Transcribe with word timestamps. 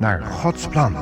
Naar 0.00 0.22
Gods 0.22 0.68
plan. 0.68 0.92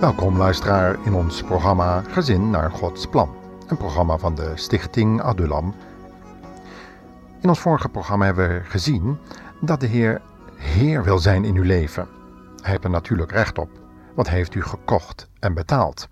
Welkom 0.00 0.36
luisteraar 0.36 0.96
in 1.04 1.14
ons 1.14 1.42
programma 1.42 2.00
Gezin 2.00 2.50
naar 2.50 2.70
Gods 2.70 3.06
plan. 3.06 3.34
Een 3.66 3.76
programma 3.76 4.18
van 4.18 4.34
de 4.34 4.52
Stichting 4.54 5.20
Adulam. 5.20 5.74
In 7.40 7.48
ons 7.48 7.60
vorige 7.60 7.88
programma 7.88 8.24
hebben 8.24 8.48
we 8.48 8.60
gezien 8.64 9.18
dat 9.60 9.80
de 9.80 9.86
Heer 9.86 10.20
Heer 10.64 11.04
wil 11.04 11.18
zijn 11.18 11.44
in 11.44 11.56
uw 11.56 11.62
leven. 11.62 12.08
Hij 12.60 12.70
heeft 12.70 12.84
er 12.84 12.90
natuurlijk 12.90 13.32
recht 13.32 13.58
op, 13.58 13.70
wat 14.14 14.28
heeft 14.28 14.54
u 14.54 14.62
gekocht 14.62 15.28
en 15.38 15.54
betaald. 15.54 16.08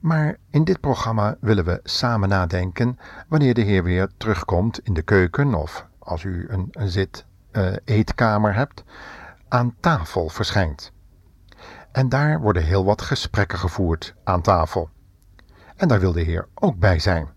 Maar 0.00 0.36
in 0.50 0.64
dit 0.64 0.80
programma 0.80 1.36
willen 1.40 1.64
we 1.64 1.80
samen 1.82 2.28
nadenken 2.28 2.98
wanneer 3.28 3.54
de 3.54 3.60
Heer 3.60 3.82
weer 3.82 4.10
terugkomt 4.16 4.78
in 4.78 4.94
de 4.94 5.02
keuken 5.02 5.54
of 5.54 5.86
als 5.98 6.22
u 6.22 6.46
een, 6.48 6.68
een 6.72 6.88
zit 6.88 7.24
uh, 7.52 7.72
eetkamer 7.84 8.54
hebt, 8.54 8.84
aan 9.48 9.74
tafel 9.80 10.28
verschijnt. 10.28 10.92
En 11.92 12.08
daar 12.08 12.40
worden 12.40 12.62
heel 12.64 12.84
wat 12.84 13.02
gesprekken 13.02 13.58
gevoerd 13.58 14.14
aan 14.24 14.42
tafel. 14.42 14.88
En 15.76 15.88
daar 15.88 16.00
wil 16.00 16.12
de 16.12 16.22
Heer 16.22 16.48
ook 16.54 16.78
bij 16.78 16.98
zijn. 16.98 17.28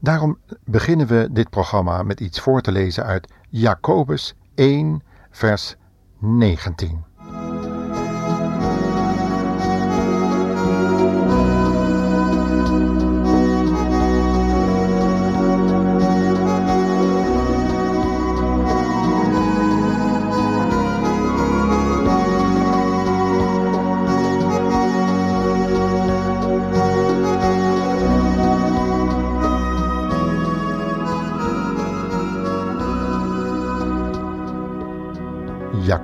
Daarom 0.00 0.38
beginnen 0.64 1.06
we 1.06 1.28
dit 1.30 1.50
programma 1.50 2.02
met 2.02 2.20
iets 2.20 2.40
voor 2.40 2.60
te 2.60 2.72
lezen 2.72 3.04
uit 3.04 3.32
Jacobus 3.48 4.34
1, 4.54 5.02
vers 5.36 5.76
19. 6.20 7.04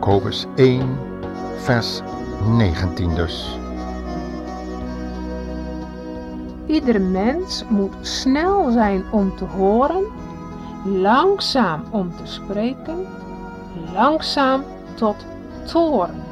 Jacobus 0.03 0.47
1, 0.57 0.99
vers 1.59 2.01
19 2.45 3.15
dus. 3.15 3.59
Ieder 6.67 7.01
mens 7.01 7.65
moet 7.69 7.95
snel 8.01 8.71
zijn 8.71 9.05
om 9.11 9.37
te 9.37 9.45
horen, 9.45 10.05
langzaam 10.85 11.85
om 11.91 12.17
te 12.17 12.27
spreken, 12.27 13.07
langzaam 13.93 14.65
tot 14.95 15.17
toren. 15.65 16.32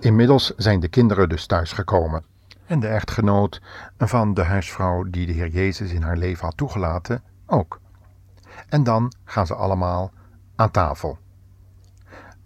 Inmiddels 0.00 0.54
zijn 0.56 0.80
de 0.80 0.88
kinderen 0.88 1.28
dus 1.28 1.46
thuisgekomen. 1.46 2.24
En 2.66 2.80
de 2.80 2.88
echtgenoot 2.88 3.60
van 3.98 4.34
de 4.34 4.42
huisvrouw 4.42 5.02
die 5.02 5.26
de 5.26 5.32
Heer 5.32 5.48
Jezus 5.48 5.92
in 5.92 6.02
haar 6.02 6.16
leven 6.16 6.44
had 6.44 6.56
toegelaten 6.56 7.22
ook. 7.46 7.80
En 8.68 8.84
dan 8.84 9.12
gaan 9.24 9.46
ze 9.46 9.54
allemaal 9.54 10.10
aan 10.56 10.70
tafel. 10.70 11.18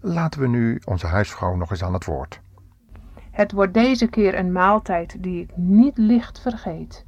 Laten 0.00 0.40
we 0.40 0.48
nu 0.48 0.80
onze 0.84 1.06
huisvrouw 1.06 1.54
nog 1.54 1.70
eens 1.70 1.82
aan 1.82 1.92
het 1.92 2.04
woord. 2.04 2.40
Het 3.30 3.52
wordt 3.52 3.74
deze 3.74 4.06
keer 4.06 4.38
een 4.38 4.52
maaltijd 4.52 5.22
die 5.22 5.42
ik 5.42 5.56
niet 5.56 5.98
licht 5.98 6.40
vergeet. 6.40 7.04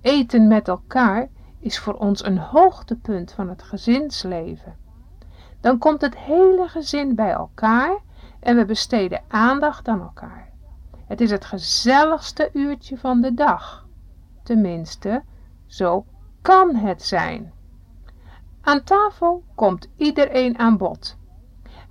Eten 0.00 0.48
met 0.48 0.68
elkaar 0.68 1.28
is 1.60 1.78
voor 1.78 1.94
ons 1.94 2.24
een 2.24 2.38
hoogtepunt 2.38 3.32
van 3.32 3.48
het 3.48 3.62
gezinsleven. 3.62 4.76
Dan 5.60 5.78
komt 5.78 6.00
het 6.00 6.16
hele 6.16 6.68
gezin 6.68 7.14
bij 7.14 7.30
elkaar 7.30 8.04
en 8.40 8.56
we 8.56 8.64
besteden 8.64 9.22
aandacht 9.28 9.88
aan 9.88 10.00
elkaar. 10.00 10.50
Het 11.06 11.20
is 11.20 11.30
het 11.30 11.44
gezelligste 11.44 12.50
uurtje 12.52 12.98
van 12.98 13.20
de 13.20 13.34
dag. 13.34 13.86
Tenminste, 14.42 15.22
zo 15.66 16.04
kan 16.42 16.74
het 16.74 17.02
zijn. 17.02 17.52
Aan 18.60 18.82
tafel 18.84 19.44
komt 19.54 19.88
iedereen 19.96 20.58
aan 20.58 20.76
bod. 20.76 21.16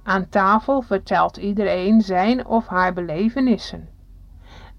Aan 0.03 0.29
tafel 0.29 0.81
vertelt 0.81 1.37
iedereen 1.37 2.01
zijn 2.01 2.45
of 2.45 2.67
haar 2.67 2.93
belevenissen. 2.93 3.89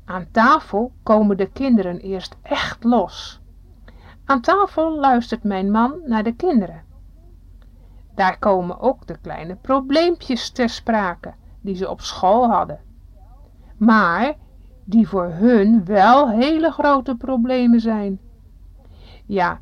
Aan 0.05 0.31
tafel 0.31 0.93
komen 1.03 1.37
de 1.37 1.51
kinderen 1.51 1.99
eerst 1.99 2.37
echt 2.43 2.85
los. 2.85 3.41
Aan 4.25 4.41
tafel 4.41 4.99
luistert 4.99 5.43
mijn 5.43 5.71
man 5.71 6.01
naar 6.05 6.23
de 6.23 6.35
kinderen. 6.35 6.85
Daar 8.15 8.39
komen 8.39 8.81
ook 8.81 9.07
de 9.07 9.19
kleine 9.19 9.55
probleempjes 9.55 10.51
ter 10.51 10.69
sprake 10.69 11.35
die 11.67 11.75
ze 11.75 11.91
op 11.91 12.01
school 12.01 12.51
hadden. 12.51 12.81
Maar 13.77 14.35
die 14.85 15.09
voor 15.09 15.27
hun 15.27 15.85
wel 15.85 16.31
hele 16.31 16.71
grote 16.71 17.17
problemen 17.17 17.81
zijn. 17.81 18.19
Ja, 19.27 19.61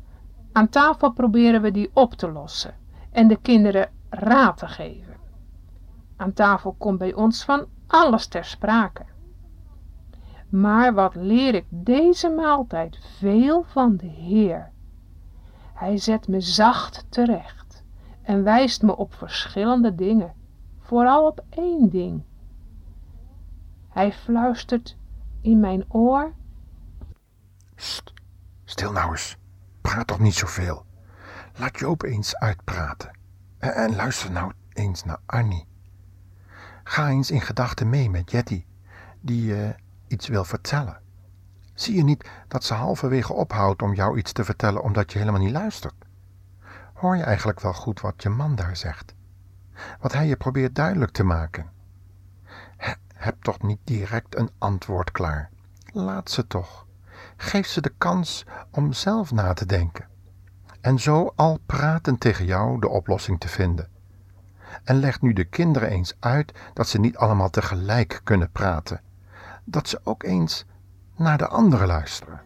aan 0.51 0.69
tafel 0.69 1.11
proberen 1.11 1.61
we 1.61 1.71
die 1.71 1.89
op 1.93 2.13
te 2.13 2.31
lossen 2.31 2.73
en 3.11 3.27
de 3.27 3.37
kinderen 3.41 3.89
raad 4.09 4.57
te 4.57 4.67
geven. 4.67 5.13
Aan 6.15 6.33
tafel 6.33 6.75
komt 6.77 6.97
bij 6.97 7.13
ons 7.13 7.43
van 7.43 7.65
alles 7.87 8.27
ter 8.27 8.45
sprake. 8.45 9.03
Maar 10.49 10.93
wat 10.93 11.15
leer 11.15 11.55
ik 11.55 11.65
deze 11.69 12.29
maaltijd 12.29 12.97
veel 13.17 13.63
van 13.63 13.97
de 13.97 14.07
Heer. 14.07 14.71
Hij 15.73 15.97
zet 15.97 16.27
me 16.27 16.41
zacht 16.41 17.05
terecht 17.09 17.83
en 18.21 18.43
wijst 18.43 18.81
me 18.81 18.97
op 18.97 19.13
verschillende 19.13 19.95
dingen 19.95 20.33
vooral 20.85 21.27
op 21.27 21.43
één 21.49 21.89
ding. 21.89 22.23
Hij 23.89 24.13
fluistert 24.13 24.97
in 25.41 25.59
mijn 25.59 25.85
oor. 25.87 26.33
St, 27.75 28.13
stil 28.63 28.91
nou 28.91 29.11
eens. 29.11 29.37
Praat 29.81 30.07
toch 30.07 30.19
niet 30.19 30.33
zoveel. 30.33 30.85
Laat 31.55 31.79
Joop 31.79 32.03
eens 32.03 32.35
uitpraten. 32.35 33.17
En, 33.57 33.95
luister 33.95 34.31
nou 34.31 34.51
eens 34.73 35.03
naar 35.03 35.19
Annie. 35.25 35.67
Ga 36.83 37.09
eens 37.09 37.31
in 37.31 37.41
gedachten 37.41 37.89
mee 37.89 38.09
met 38.09 38.31
Jetty, 38.31 38.65
die 39.21 39.45
je 39.45 39.55
uh, 39.55 39.69
iets 40.07 40.27
wil 40.27 40.43
vertellen. 40.43 41.01
Zie 41.73 41.95
je 41.95 42.03
niet 42.03 42.29
dat 42.47 42.63
ze 42.63 42.73
halverwege 42.73 43.33
ophoudt 43.33 43.81
om 43.81 43.93
jou 43.93 44.17
iets 44.17 44.31
te 44.31 44.43
vertellen 44.43 44.83
omdat 44.83 45.11
je 45.11 45.19
helemaal 45.19 45.41
niet 45.41 45.51
luistert? 45.51 46.05
Hoor 46.93 47.17
je 47.17 47.23
eigenlijk 47.23 47.59
wel 47.59 47.73
goed 47.73 48.01
wat 48.01 48.23
je 48.23 48.29
man 48.29 48.55
daar 48.55 48.77
zegt? 48.77 49.14
Wat 49.99 50.13
hij 50.13 50.27
je 50.27 50.35
probeert 50.35 50.75
duidelijk 50.75 51.11
te 51.11 51.23
maken. 51.23 51.73
Heb 53.15 53.41
toch 53.41 53.61
niet 53.61 53.79
direct 53.83 54.37
een 54.37 54.49
antwoord 54.57 55.11
klaar. 55.11 55.49
Laat 55.85 56.29
ze 56.29 56.47
toch. 56.47 56.85
Geef 57.37 57.67
ze 57.67 57.81
de 57.81 57.93
kans 57.97 58.45
om 58.71 58.93
zelf 58.93 59.31
na 59.31 59.53
te 59.53 59.65
denken. 59.65 60.07
En 60.81 60.99
zo 60.99 61.33
al 61.35 61.59
praten 61.65 62.17
tegen 62.17 62.45
jou 62.45 62.79
de 62.79 62.89
oplossing 62.89 63.39
te 63.39 63.47
vinden. 63.47 63.89
En 64.83 64.95
leg 64.95 65.21
nu 65.21 65.33
de 65.33 65.45
kinderen 65.45 65.89
eens 65.89 66.15
uit 66.19 66.59
dat 66.73 66.87
ze 66.87 66.99
niet 66.99 67.17
allemaal 67.17 67.49
tegelijk 67.49 68.21
kunnen 68.23 68.51
praten. 68.51 69.01
Dat 69.63 69.87
ze 69.87 69.99
ook 70.03 70.23
eens 70.23 70.65
naar 71.15 71.37
de 71.37 71.47
anderen 71.47 71.87
luisteren. 71.87 72.41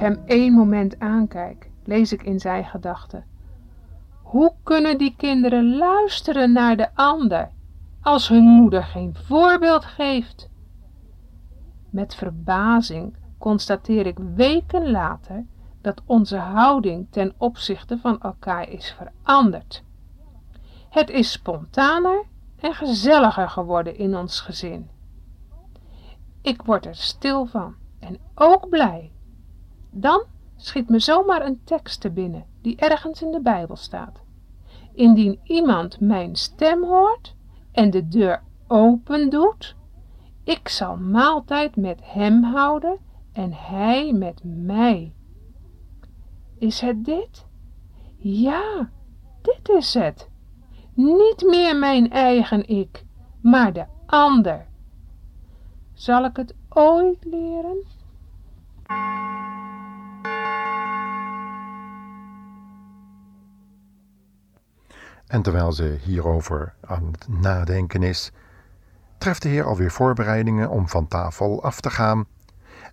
Hem 0.00 0.22
één 0.26 0.52
moment 0.52 0.98
aankijk, 0.98 1.70
lees 1.84 2.12
ik 2.12 2.22
in 2.22 2.40
zijn 2.40 2.64
gedachten. 2.64 3.24
Hoe 4.22 4.52
kunnen 4.62 4.98
die 4.98 5.14
kinderen 5.16 5.76
luisteren 5.76 6.52
naar 6.52 6.76
de 6.76 6.94
ander 6.94 7.50
als 8.00 8.28
hun 8.28 8.44
moeder 8.44 8.84
geen 8.84 9.14
voorbeeld 9.14 9.84
geeft? 9.84 10.50
Met 11.90 12.14
verbazing 12.14 13.16
constateer 13.38 14.06
ik 14.06 14.18
weken 14.34 14.90
later 14.90 15.44
dat 15.80 16.02
onze 16.06 16.36
houding 16.36 17.06
ten 17.10 17.34
opzichte 17.36 17.98
van 17.98 18.20
elkaar 18.20 18.68
is 18.68 18.96
veranderd. 18.98 19.82
Het 20.90 21.10
is 21.10 21.32
spontaner 21.32 22.24
en 22.60 22.74
gezelliger 22.74 23.48
geworden 23.48 23.96
in 23.96 24.16
ons 24.16 24.40
gezin. 24.40 24.88
Ik 26.42 26.62
word 26.62 26.86
er 26.86 26.94
stil 26.94 27.46
van 27.46 27.74
en 27.98 28.18
ook 28.34 28.68
blij. 28.68 29.12
Dan 29.90 30.24
schiet 30.56 30.88
me 30.88 30.98
zomaar 30.98 31.46
een 31.46 31.60
tekst 31.64 32.00
te 32.00 32.10
binnen 32.10 32.44
die 32.62 32.76
ergens 32.76 33.22
in 33.22 33.30
de 33.30 33.40
Bijbel 33.40 33.76
staat. 33.76 34.22
Indien 34.92 35.40
iemand 35.44 36.00
mijn 36.00 36.36
stem 36.36 36.84
hoort 36.84 37.34
en 37.72 37.90
de 37.90 38.08
deur 38.08 38.42
open 38.66 39.30
doet, 39.30 39.76
ik 40.44 40.68
zal 40.68 40.96
maaltijd 40.96 41.76
met 41.76 41.98
hem 42.02 42.42
houden 42.42 42.98
en 43.32 43.52
hij 43.52 44.12
met 44.12 44.40
mij. 44.44 45.14
Is 46.58 46.80
het 46.80 47.04
dit? 47.04 47.46
Ja, 48.16 48.90
dit 49.42 49.68
is 49.68 49.94
het. 49.94 50.28
Niet 50.94 51.42
meer 51.46 51.76
mijn 51.76 52.10
eigen 52.10 52.68
ik, 52.68 53.04
maar 53.40 53.72
de 53.72 53.86
ander. 54.06 54.66
Zal 55.92 56.24
ik 56.24 56.36
het 56.36 56.54
ooit 56.68 57.24
leren? 57.24 57.84
En 65.30 65.42
terwijl 65.42 65.72
ze 65.72 65.98
hierover 66.00 66.74
aan 66.80 67.06
het 67.12 67.28
nadenken 67.28 68.02
is, 68.02 68.32
treft 69.18 69.42
de 69.42 69.48
Heer 69.48 69.64
alweer 69.64 69.90
voorbereidingen 69.90 70.70
om 70.70 70.88
van 70.88 71.08
tafel 71.08 71.62
af 71.62 71.80
te 71.80 71.90
gaan, 71.90 72.26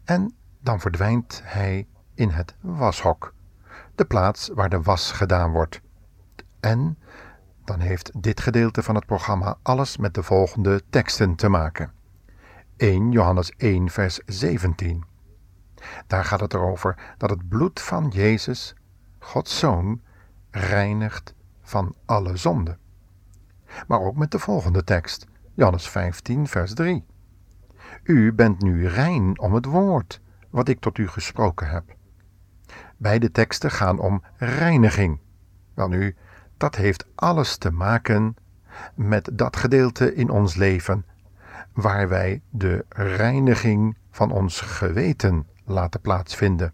en 0.03 0.35
dan 0.59 0.79
verdwijnt 0.79 1.41
hij 1.43 1.87
in 2.13 2.29
het 2.29 2.55
washok, 2.61 3.33
de 3.95 4.05
plaats 4.05 4.49
waar 4.53 4.69
de 4.69 4.81
was 4.81 5.11
gedaan 5.11 5.51
wordt. 5.51 5.81
En 6.59 6.97
dan 7.65 7.79
heeft 7.79 8.21
dit 8.21 8.41
gedeelte 8.41 8.83
van 8.83 8.95
het 8.95 9.05
programma 9.05 9.57
alles 9.61 9.97
met 9.97 10.13
de 10.13 10.23
volgende 10.23 10.81
teksten 10.89 11.35
te 11.35 11.49
maken. 11.49 11.91
1 12.75 13.11
Johannes 13.11 13.51
1, 13.57 13.89
vers 13.89 14.19
17. 14.25 15.03
Daar 16.07 16.25
gaat 16.25 16.39
het 16.39 16.53
erover 16.53 17.15
dat 17.17 17.29
het 17.29 17.49
bloed 17.49 17.81
van 17.81 18.07
Jezus, 18.07 18.75
Gods 19.19 19.59
Zoon, 19.59 20.01
reinigt 20.51 21.35
van 21.67 21.95
alle 22.05 22.37
zonde. 22.37 22.77
Maar 23.87 23.99
ook 23.99 24.15
met 24.15 24.31
de 24.31 24.39
volgende 24.39 24.83
tekst, 24.83 25.25
Johannes 25.53 25.89
15, 25.89 26.47
vers 26.47 26.73
3. 26.73 27.05
U 28.03 28.33
bent 28.33 28.61
nu 28.61 28.87
rein 28.87 29.39
om 29.39 29.53
het 29.53 29.65
woord 29.65 30.21
wat 30.49 30.69
ik 30.69 30.79
tot 30.79 30.97
u 30.97 31.07
gesproken 31.07 31.69
heb. 31.69 31.83
Beide 32.97 33.31
teksten 33.31 33.71
gaan 33.71 33.99
om 33.99 34.23
reiniging. 34.37 35.19
Welnu, 35.73 36.15
dat 36.57 36.75
heeft 36.75 37.05
alles 37.15 37.57
te 37.57 37.71
maken 37.71 38.35
met 38.95 39.29
dat 39.33 39.55
gedeelte 39.55 40.15
in 40.15 40.29
ons 40.29 40.55
leven 40.55 41.05
waar 41.73 42.09
wij 42.09 42.41
de 42.49 42.85
reiniging 42.89 43.97
van 44.11 44.31
ons 44.31 44.61
geweten 44.61 45.47
laten 45.65 46.01
plaatsvinden. 46.01 46.73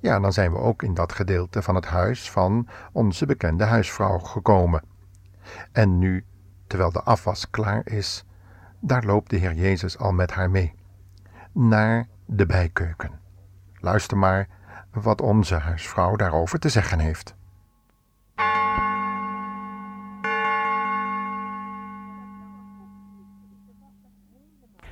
Ja, 0.00 0.20
dan 0.20 0.32
zijn 0.32 0.52
we 0.52 0.58
ook 0.58 0.82
in 0.82 0.94
dat 0.94 1.12
gedeelte 1.12 1.62
van 1.62 1.74
het 1.74 1.86
huis 1.86 2.30
van 2.30 2.68
onze 2.92 3.26
bekende 3.26 3.64
huisvrouw 3.64 4.18
gekomen. 4.18 4.82
En 5.72 5.98
nu, 5.98 6.24
terwijl 6.66 6.92
de 6.92 7.02
afwas 7.02 7.50
klaar 7.50 7.82
is, 7.84 8.24
daar 8.80 9.04
loopt 9.04 9.30
de 9.30 9.36
Heer 9.36 9.54
Jezus 9.54 9.98
al 9.98 10.12
met 10.12 10.30
haar 10.30 10.50
mee. 10.50 10.74
Naar 11.52 12.06
de 12.26 12.46
bijkeuken. 12.46 13.20
Luister 13.80 14.18
maar 14.18 14.48
wat 14.92 15.20
onze 15.20 15.54
huisvrouw 15.54 16.16
daarover 16.16 16.58
te 16.58 16.68
zeggen 16.68 16.98
heeft. 16.98 17.36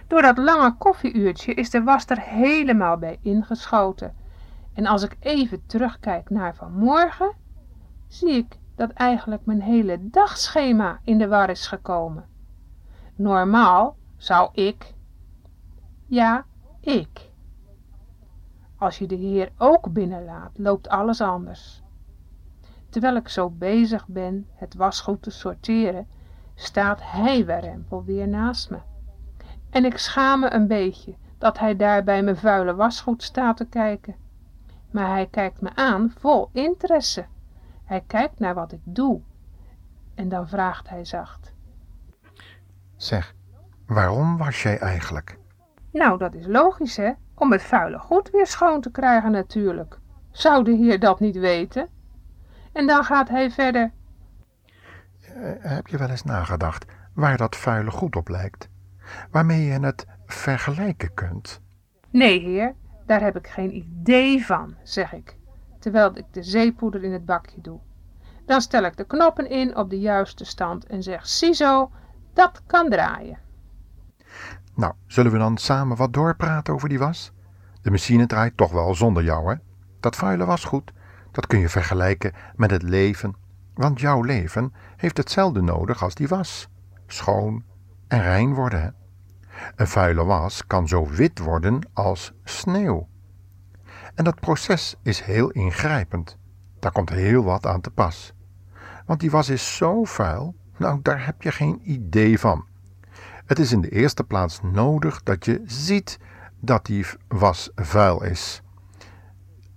Door 0.06 0.23
dat 0.23 0.39
lange 0.39 0.77
koffieuurtje 0.77 1.55
is 1.55 1.71
de 1.71 1.82
was 1.82 2.06
er 2.06 2.21
helemaal 2.21 2.97
bij 2.97 3.19
ingeschoten. 3.23 4.15
En 4.76 4.87
als 4.87 5.02
ik 5.02 5.17
even 5.20 5.67
terugkijk 5.67 6.31
naar 6.31 6.55
vanmorgen, 6.55 7.32
zie 8.06 8.31
ik 8.31 8.58
dat 8.75 8.90
eigenlijk 8.90 9.44
mijn 9.44 9.62
hele 9.62 9.99
dagschema 10.11 11.00
in 11.05 11.19
de 11.19 11.28
war 11.28 11.50
is 11.50 11.67
gekomen. 11.67 12.25
Normaal 13.14 13.96
zou 14.17 14.50
ik, 14.52 14.94
ja, 16.06 16.44
ik. 16.81 17.31
Als 18.76 18.99
je 18.99 19.06
de 19.06 19.14
Heer 19.14 19.52
ook 19.58 19.93
binnenlaat, 19.93 20.58
loopt 20.58 20.88
alles 20.88 21.20
anders. 21.20 21.82
Terwijl 22.88 23.17
ik 23.17 23.29
zo 23.29 23.50
bezig 23.50 24.06
ben 24.06 24.46
het 24.52 24.75
wasgoed 24.75 25.22
te 25.22 25.31
sorteren, 25.31 26.08
staat 26.55 27.00
hij 27.02 27.46
werempel 27.46 28.05
weer 28.05 28.29
naast 28.29 28.70
me. 28.70 28.79
En 29.70 29.84
ik 29.84 29.99
schaam 29.99 30.40
me 30.40 30.52
een 30.52 30.67
beetje 30.67 31.14
dat 31.38 31.58
hij 31.58 31.76
daar 31.76 32.05
bij 32.05 32.22
mijn 32.22 32.37
vuile 32.37 32.75
wasgoed 32.75 33.22
staat 33.22 33.56
te 33.56 33.64
kijken. 33.64 34.25
Maar 34.96 35.10
hij 35.10 35.26
kijkt 35.26 35.60
me 35.60 35.70
aan 35.75 36.12
vol 36.19 36.50
interesse. 36.52 37.26
Hij 37.84 38.04
kijkt 38.06 38.38
naar 38.38 38.54
wat 38.54 38.72
ik 38.72 38.81
doe. 38.84 39.20
En 40.14 40.28
dan 40.28 40.48
vraagt 40.48 40.88
hij 40.88 41.04
zacht. 41.04 41.52
Zeg, 42.96 43.34
waarom 43.87 44.37
was 44.37 44.62
jij 44.62 44.78
eigenlijk? 44.78 45.38
Nou, 45.93 46.19
dat 46.19 46.34
is 46.34 46.46
logisch, 46.46 46.96
hè? 46.96 47.12
Om 47.34 47.52
het 47.52 47.62
vuile 47.62 47.98
goed 47.98 48.31
weer 48.31 48.46
schoon 48.46 48.81
te 48.81 48.90
krijgen 48.90 49.31
natuurlijk. 49.31 49.98
Zou 50.31 50.64
de 50.64 50.72
heer 50.72 51.00
dat 51.00 51.20
niet 51.20 51.37
weten? 51.37 51.88
En 52.72 52.86
dan 52.86 53.05
gaat 53.05 53.29
hij 53.29 53.50
verder. 53.50 53.93
Uh, 55.20 55.53
heb 55.58 55.86
je 55.86 55.98
wel 55.98 56.10
eens 56.10 56.24
nagedacht 56.24 56.84
waar 57.15 57.36
dat 57.36 57.56
vuile 57.56 57.91
goed 57.91 58.17
op 58.17 58.29
lijkt? 58.29 58.69
Waarmee 59.31 59.65
je 59.65 59.81
het 59.81 60.06
vergelijken 60.26 61.15
kunt? 61.15 61.60
Nee, 62.10 62.41
heer, 62.41 62.74
daar 63.06 63.20
heb 63.20 63.36
ik 63.36 63.46
geen 63.46 63.77
idee 63.77 64.46
van, 64.46 64.75
zeg 64.82 65.13
ik, 65.13 65.36
terwijl 65.79 66.17
ik 66.17 66.25
de 66.31 66.43
zeepoeder 66.43 67.05
in 67.05 67.13
het 67.13 67.25
bakje 67.25 67.60
doe. 67.60 67.81
Dan 68.46 68.60
stel 68.60 68.84
ik 68.84 68.96
de 68.96 69.05
knoppen 69.05 69.51
in 69.51 69.77
op 69.77 69.91
de 69.91 70.01
juiste 70.01 70.44
stand 70.44 70.86
en 70.86 71.03
zeg, 71.03 71.27
ziezo, 71.27 71.91
dat 72.32 72.63
kan 72.67 72.91
draaien. 72.91 73.39
Nou, 74.75 74.93
zullen 75.06 75.32
we 75.32 75.39
dan 75.39 75.56
samen 75.56 75.96
wat 75.96 76.13
doorpraten 76.13 76.75
over 76.75 76.89
die 76.89 76.98
was? 76.98 77.32
De 77.82 77.91
machine 77.91 78.27
draait 78.27 78.56
toch 78.56 78.72
wel 78.72 78.94
zonder 78.94 79.22
jou, 79.25 79.51
hè? 79.51 79.56
Dat 80.01 80.17
vuile 80.17 80.44
wasgoed, 80.44 80.93
dat 81.32 81.46
kun 81.46 81.58
je 81.58 81.69
vergelijken 81.69 82.32
met 82.56 82.70
het 82.70 82.82
leven, 82.82 83.34
want 83.75 84.01
jouw 84.01 84.22
leven 84.22 84.72
heeft 84.96 85.17
hetzelfde 85.17 85.63
nodig 85.63 86.03
als 86.03 86.15
die 86.15 86.29
was. 86.29 86.69
Schoon 87.06 87.65
en 88.08 88.22
rein 88.22 88.55
worden, 88.55 88.82
hè? 88.82 88.89
Een 89.77 89.86
vuile 89.86 90.25
was 90.25 90.67
kan 90.67 90.89
zo 90.89 91.06
wit 91.08 91.39
worden 91.39 91.89
als 91.93 92.32
sneeuw. 92.44 93.08
En 94.15 94.25
dat 94.25 94.41
proces 94.41 94.96
is 95.03 95.20
heel 95.20 95.51
ingrijpend. 95.51 96.39
Daar 96.79 96.93
komt 96.93 97.10
heel 97.10 97.44
wat 97.44 97.67
aan 97.67 97.81
te 97.81 97.91
pas. 97.91 98.32
Want 99.06 99.20
die 99.20 99.31
was 99.31 99.48
is 99.48 99.77
zo 99.77 100.05
vuil, 100.05 100.55
nou 100.77 100.98
daar 101.03 101.27
heb 101.27 101.43
je 101.43 101.53
geen 101.53 101.81
idee 101.82 102.39
van. 102.39 102.65
Het 103.46 103.58
is 103.58 103.72
in 103.72 103.81
de 103.81 103.91
eerste 103.91 104.25
plaats 104.25 104.60
nodig 104.63 105.22
dat 105.22 105.44
je 105.44 105.63
ziet 105.65 106.19
dat 106.60 106.86
die 106.86 107.06
was 107.29 107.70
vuil 107.75 108.22
is. 108.22 108.63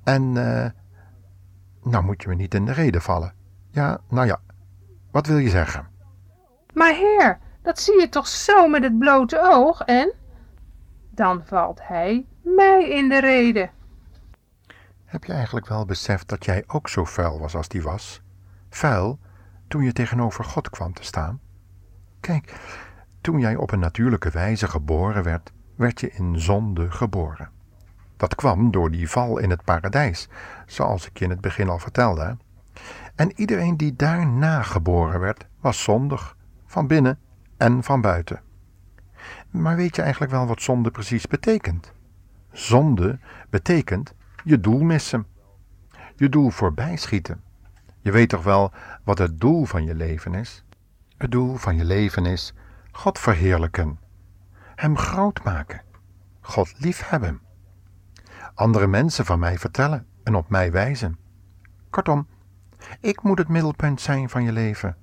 En 0.04 0.36
uh, 0.36 0.66
nou 1.84 2.04
moet 2.04 2.22
je 2.22 2.28
me 2.28 2.36
niet 2.36 2.54
in 2.54 2.66
de 2.66 2.72
reden 2.72 3.02
vallen. 3.02 3.34
Ja, 3.72 4.00
nou 4.10 4.28
ja, 4.28 4.40
wat 5.12 5.28
wil 5.28 5.38
je 5.38 5.50
zeggen? 5.50 5.88
Maar 6.74 6.94
heer, 6.94 7.40
dat 7.62 7.80
zie 7.80 8.00
je 8.00 8.10
toch 8.10 8.28
zo 8.28 8.68
met 8.68 8.84
het 8.84 9.00
blote 9.00 9.40
oog 9.42 9.82
en... 9.82 10.14
Dan 11.10 11.42
valt 11.46 11.80
hij 11.84 12.26
mij 12.42 12.90
in 12.90 13.10
de 13.10 13.20
reden. 13.20 13.72
Heb 15.06 15.24
je 15.24 15.34
eigenlijk 15.34 15.68
wel 15.68 15.86
beseft 15.86 16.28
dat 16.28 16.46
jij 16.46 16.64
ook 16.68 16.90
zo 16.90 17.06
vuil 17.06 17.40
was 17.40 17.56
als 17.56 17.68
die 17.68 17.82
was? 17.82 18.22
Vuil 18.70 19.20
toen 19.68 19.84
je 19.84 19.94
tegenover 19.94 20.44
God 20.44 20.70
kwam 20.70 20.94
te 20.94 21.04
staan? 21.04 21.40
Kijk, 22.20 22.54
toen 23.22 23.40
jij 23.40 23.56
op 23.56 23.72
een 23.72 23.80
natuurlijke 23.80 24.30
wijze 24.30 24.68
geboren 24.68 25.24
werd, 25.24 25.52
werd 25.76 26.00
je 26.00 26.12
in 26.12 26.40
zonde 26.40 26.92
geboren. 26.92 27.50
Dat 28.18 28.36
kwam 28.36 28.72
door 28.72 28.92
die 28.92 29.10
val 29.10 29.38
in 29.38 29.50
het 29.50 29.64
paradijs, 29.64 30.30
zoals 30.66 31.08
ik 31.08 31.18
je 31.18 31.24
in 31.26 31.30
het 31.30 31.42
begin 31.42 31.70
al 31.70 31.80
vertelde. 31.80 32.38
En 33.16 33.32
iedereen 33.40 33.78
die 33.78 33.96
daarna 33.96 34.62
geboren 34.62 35.20
werd, 35.20 35.46
was 35.60 35.84
zondig, 35.84 36.36
van 36.66 36.88
binnen 36.88 37.20
en 37.60 37.84
van 37.84 38.02
buiten. 38.02 38.42
Maar 39.50 39.76
weet 39.76 39.96
je 39.96 40.02
eigenlijk 40.02 40.32
wel 40.32 40.48
wat 40.48 40.62
zonde 40.62 40.92
precies 40.92 41.28
betekent? 41.28 41.94
Zonde 42.52 43.20
betekent 43.50 44.14
je 44.44 44.60
doel 44.60 44.82
missen, 44.82 45.28
je 46.16 46.30
doel 46.30 46.50
voorbij 46.50 46.96
schieten. 46.96 47.42
Je 48.02 48.12
weet 48.12 48.30
toch 48.30 48.44
wel 48.44 48.72
wat 49.04 49.18
het 49.18 49.40
doel 49.40 49.66
van 49.66 49.84
je 49.84 49.96
leven 49.96 50.34
is? 50.34 50.64
Het 51.18 51.32
doel 51.32 51.56
van 51.56 51.76
je 51.76 51.86
leven 51.86 52.26
is 52.26 52.54
God 52.92 53.20
verheerlijken, 53.20 54.00
Hem 54.76 54.98
groot 54.98 55.44
maken, 55.44 55.82
God 56.42 56.74
liefhebben, 56.78 57.42
andere 58.54 58.88
mensen 58.88 59.26
van 59.26 59.40
mij 59.40 59.58
vertellen 59.58 60.08
en 60.24 60.36
op 60.36 60.50
mij 60.50 60.72
wijzen. 60.72 61.18
Kortom, 61.90 62.28
ik 63.00 63.24
moet 63.24 63.38
het 63.38 63.48
middelpunt 63.48 64.02
zijn 64.02 64.30
van 64.30 64.44
je 64.44 64.52
leven. 64.52 64.98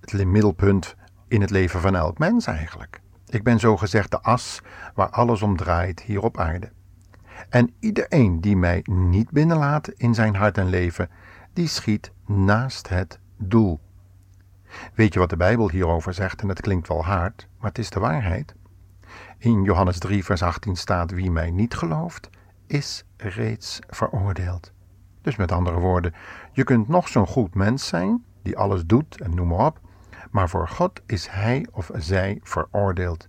Het 0.00 0.24
middelpunt 0.24 0.96
in 1.28 1.40
het 1.40 1.50
leven 1.50 1.80
van 1.80 1.96
elk 1.96 2.18
mens 2.18 2.46
eigenlijk. 2.46 3.00
Ik 3.26 3.42
ben 3.42 3.58
zogezegd 3.58 4.10
de 4.10 4.20
as 4.20 4.60
waar 4.94 5.10
alles 5.10 5.42
om 5.42 5.56
draait 5.56 6.00
hier 6.00 6.22
op 6.22 6.38
aarde. 6.38 6.72
En 7.48 7.74
iedereen 7.80 8.40
die 8.40 8.56
mij 8.56 8.80
niet 8.84 9.30
binnenlaat 9.30 9.88
in 9.88 10.14
zijn 10.14 10.36
hart 10.36 10.58
en 10.58 10.68
leven, 10.68 11.10
die 11.52 11.68
schiet 11.68 12.12
naast 12.26 12.88
het 12.88 13.18
doel. 13.36 13.80
Weet 14.94 15.12
je 15.12 15.18
wat 15.18 15.30
de 15.30 15.36
Bijbel 15.36 15.70
hierover 15.70 16.14
zegt? 16.14 16.42
En 16.42 16.48
het 16.48 16.60
klinkt 16.60 16.88
wel 16.88 17.04
hard, 17.04 17.48
maar 17.58 17.68
het 17.68 17.78
is 17.78 17.90
de 17.90 18.00
waarheid. 18.00 18.54
In 19.38 19.62
Johannes 19.62 19.98
3, 19.98 20.24
vers 20.24 20.42
18 20.42 20.76
staat: 20.76 21.10
Wie 21.10 21.30
mij 21.30 21.50
niet 21.50 21.74
gelooft, 21.74 22.30
is 22.66 23.04
reeds 23.16 23.78
veroordeeld. 23.88 24.72
Dus 25.22 25.36
met 25.36 25.52
andere 25.52 25.78
woorden, 25.78 26.14
je 26.52 26.64
kunt 26.64 26.88
nog 26.88 27.08
zo'n 27.08 27.26
goed 27.26 27.54
mens 27.54 27.86
zijn, 27.86 28.24
die 28.42 28.58
alles 28.58 28.86
doet 28.86 29.20
en 29.20 29.34
noem 29.34 29.48
maar 29.48 29.66
op, 29.66 29.80
maar 30.30 30.48
voor 30.48 30.68
God 30.68 31.00
is 31.06 31.28
hij 31.28 31.66
of 31.72 31.90
zij 31.94 32.40
veroordeeld. 32.42 33.28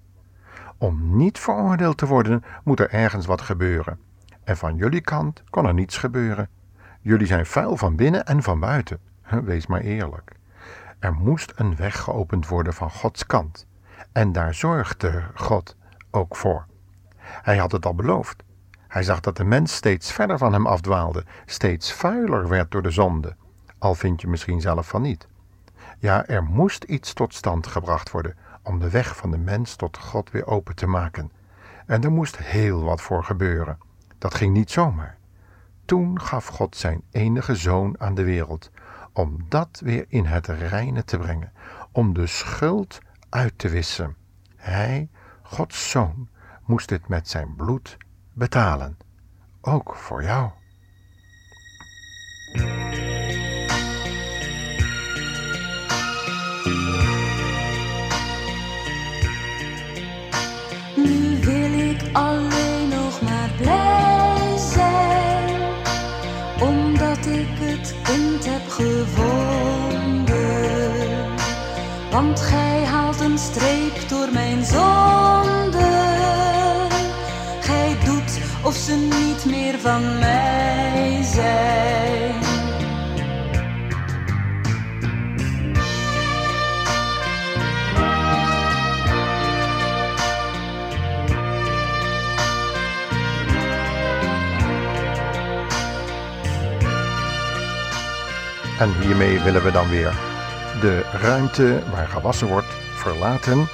Om 0.77 1.17
niet 1.17 1.39
veroordeeld 1.39 1.97
te 1.97 2.05
worden, 2.05 2.43
moet 2.63 2.79
er 2.79 2.89
ergens 2.89 3.25
wat 3.25 3.41
gebeuren. 3.41 3.99
En 4.43 4.57
van 4.57 4.75
jullie 4.75 5.01
kant 5.01 5.43
kon 5.49 5.65
er 5.65 5.73
niets 5.73 5.97
gebeuren. 5.97 6.49
Jullie 7.01 7.27
zijn 7.27 7.45
vuil 7.45 7.77
van 7.77 7.95
binnen 7.95 8.25
en 8.25 8.43
van 8.43 8.59
buiten. 8.59 8.99
Wees 9.43 9.67
maar 9.67 9.81
eerlijk. 9.81 10.31
Er 10.99 11.13
moest 11.13 11.53
een 11.55 11.75
weg 11.75 11.99
geopend 11.99 12.47
worden 12.47 12.73
van 12.73 12.89
Gods 12.89 13.25
kant. 13.25 13.67
En 14.11 14.31
daar 14.31 14.53
zorgde 14.53 15.23
God 15.35 15.75
ook 16.11 16.35
voor. 16.35 16.65
Hij 17.19 17.57
had 17.57 17.71
het 17.71 17.85
al 17.85 17.95
beloofd. 17.95 18.43
Hij 18.87 19.03
zag 19.03 19.19
dat 19.19 19.37
de 19.37 19.43
mens 19.43 19.75
steeds 19.75 20.11
verder 20.11 20.37
van 20.37 20.53
hem 20.53 20.67
afdwaalde, 20.67 21.25
steeds 21.45 21.93
vuiler 21.93 22.47
werd 22.47 22.71
door 22.71 22.81
de 22.81 22.91
zonde. 22.91 23.35
Al 23.77 23.95
vind 23.95 24.21
je 24.21 24.27
misschien 24.27 24.61
zelf 24.61 24.87
van 24.87 25.01
niet. 25.01 25.27
Ja, 26.01 26.25
er 26.25 26.43
moest 26.43 26.83
iets 26.83 27.13
tot 27.13 27.33
stand 27.33 27.67
gebracht 27.67 28.11
worden 28.11 28.35
om 28.63 28.79
de 28.79 28.89
weg 28.89 29.15
van 29.15 29.31
de 29.31 29.37
mens 29.37 29.75
tot 29.75 29.97
God 29.97 30.31
weer 30.31 30.47
open 30.47 30.75
te 30.75 30.87
maken. 30.87 31.31
En 31.85 32.03
er 32.03 32.11
moest 32.11 32.37
heel 32.37 32.83
wat 32.83 33.01
voor 33.01 33.23
gebeuren. 33.23 33.77
Dat 34.17 34.33
ging 34.33 34.53
niet 34.53 34.71
zomaar. 34.71 35.17
Toen 35.85 36.21
gaf 36.21 36.45
God 36.47 36.75
zijn 36.75 37.01
enige 37.11 37.55
zoon 37.55 37.99
aan 37.99 38.15
de 38.15 38.23
wereld, 38.23 38.71
om 39.13 39.45
dat 39.47 39.81
weer 39.83 40.05
in 40.07 40.25
het 40.25 40.47
reine 40.47 41.03
te 41.03 41.17
brengen, 41.17 41.51
om 41.91 42.13
de 42.13 42.27
schuld 42.27 42.99
uit 43.29 43.53
te 43.57 43.69
wissen. 43.69 44.15
Hij, 44.55 45.09
Gods 45.41 45.89
zoon, 45.89 46.29
moest 46.65 46.89
dit 46.89 47.07
met 47.07 47.29
zijn 47.29 47.55
bloed 47.55 47.97
betalen, 48.33 48.97
ook 49.61 49.95
voor 49.95 50.23
jou. 50.23 50.49
Want 72.19 72.39
gij 72.39 72.85
haalt 72.85 73.19
een 73.19 73.37
streep 73.37 74.09
door 74.09 74.27
mijn 74.33 74.65
zonde. 74.65 76.17
Gij 77.61 77.97
doet 78.05 78.39
of 78.63 78.75
ze 78.75 78.93
niet 78.93 79.45
meer 79.45 79.79
van 79.79 80.19
mij 80.19 81.23
zijn. 81.23 82.33
En 98.79 99.01
hiermee 99.01 99.39
willen 99.39 99.63
we 99.63 99.71
dan 99.71 99.89
weer 99.89 100.28
de 100.81 101.05
ruimte 101.21 101.81
waar 101.91 102.07
gewassen 102.07 102.47
wordt 102.47 102.75
verlaten 102.95 103.67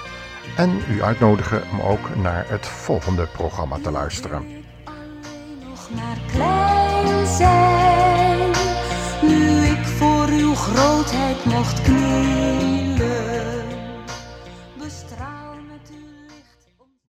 en 0.57 0.81
u 0.89 1.03
uitnodigen 1.03 1.63
om 1.71 1.81
ook 1.81 2.15
naar 2.15 2.45
het 2.47 2.67
volgende 2.67 3.27
programma 3.27 3.77
te 3.83 3.91
luisteren. 3.91 4.45
Zijn, 7.37 8.51
nu 9.21 9.65
ik 9.65 9.85
voor 9.85 10.27
uw 10.27 10.55
grootheid 10.55 11.45
mocht. 11.45 11.83
Bestraald 11.83 12.74